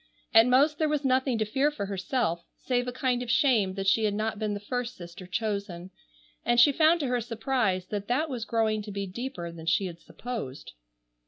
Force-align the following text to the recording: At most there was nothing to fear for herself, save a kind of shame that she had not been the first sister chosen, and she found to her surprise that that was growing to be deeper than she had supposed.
At 0.33 0.47
most 0.47 0.79
there 0.79 0.89
was 0.89 1.05
nothing 1.05 1.37
to 1.37 1.45
fear 1.45 1.69
for 1.69 1.85
herself, 1.85 2.43
save 2.57 2.87
a 2.87 2.91
kind 2.91 3.21
of 3.21 3.29
shame 3.29 3.75
that 3.75 3.85
she 3.85 4.05
had 4.05 4.15
not 4.15 4.39
been 4.39 4.55
the 4.55 4.59
first 4.59 4.95
sister 4.95 5.27
chosen, 5.27 5.91
and 6.43 6.59
she 6.59 6.71
found 6.71 6.99
to 7.01 7.05
her 7.09 7.21
surprise 7.21 7.85
that 7.91 8.07
that 8.07 8.27
was 8.27 8.43
growing 8.43 8.81
to 8.81 8.91
be 8.91 9.05
deeper 9.05 9.51
than 9.51 9.67
she 9.67 9.85
had 9.85 9.99
supposed. 9.99 10.71